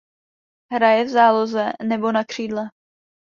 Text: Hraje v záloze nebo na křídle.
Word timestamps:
Hraje 0.73 1.03
v 1.05 1.09
záloze 1.09 1.71
nebo 1.83 2.11
na 2.11 2.23
křídle. 2.23 2.69